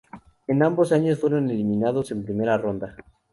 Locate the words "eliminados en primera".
1.51-2.57